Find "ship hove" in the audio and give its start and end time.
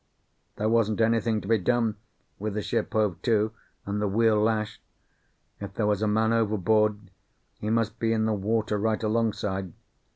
2.63-3.21